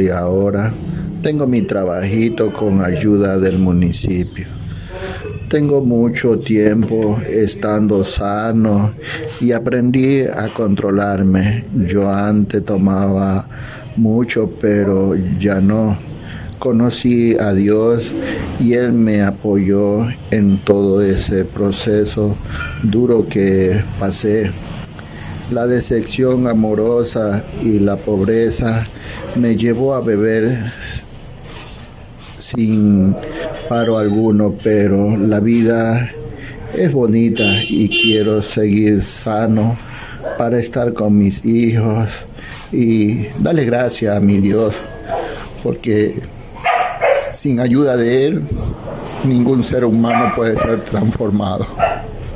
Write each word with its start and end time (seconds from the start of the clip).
y 0.00 0.08
ahora 0.08 0.72
tengo 1.22 1.46
mi 1.46 1.62
trabajito 1.62 2.52
con 2.52 2.84
ayuda 2.84 3.38
del 3.38 3.58
municipio. 3.58 4.46
Tengo 5.48 5.82
mucho 5.82 6.38
tiempo 6.38 7.18
estando 7.26 8.04
sano 8.04 8.92
y 9.40 9.52
aprendí 9.52 10.22
a 10.22 10.48
controlarme. 10.54 11.64
Yo 11.86 12.08
antes 12.08 12.64
tomaba 12.64 13.48
mucho, 13.96 14.50
pero 14.60 15.14
ya 15.38 15.60
no. 15.60 15.98
Conocí 16.58 17.36
a 17.38 17.52
Dios 17.52 18.12
y 18.60 18.74
Él 18.74 18.92
me 18.92 19.22
apoyó 19.22 20.06
en 20.30 20.58
todo 20.58 21.02
ese 21.02 21.44
proceso 21.44 22.36
duro 22.82 23.26
que 23.28 23.80
pasé. 23.98 24.50
La 25.50 25.66
decepción 25.66 26.46
amorosa 26.46 27.42
y 27.62 27.78
la 27.78 27.96
pobreza 27.96 28.86
me 29.36 29.56
llevó 29.56 29.94
a 29.94 30.00
beber 30.00 30.58
sin 32.36 33.16
paro 33.68 33.96
alguno, 33.98 34.54
pero 34.62 35.16
la 35.16 35.40
vida 35.40 36.10
es 36.74 36.92
bonita 36.92 37.44
y 37.68 37.88
quiero 37.88 38.42
seguir 38.42 39.02
sano 39.02 39.76
para 40.36 40.58
estar 40.58 40.92
con 40.92 41.16
mis 41.16 41.44
hijos 41.46 42.26
y 42.70 43.26
darle 43.38 43.64
gracias 43.64 44.16
a 44.16 44.20
mi 44.20 44.40
Dios, 44.40 44.76
porque 45.62 46.14
sin 47.32 47.60
ayuda 47.60 47.96
de 47.96 48.26
Él 48.26 48.42
ningún 49.24 49.62
ser 49.62 49.84
humano 49.84 50.32
puede 50.36 50.56
ser 50.56 50.80
transformado. 50.84 51.66